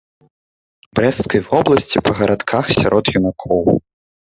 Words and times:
Брэсцкай 0.99 1.41
вобласці 1.51 2.03
па 2.09 2.15
гарадках 2.23 2.73
сярод 2.79 3.15
юнакоў. 3.21 3.73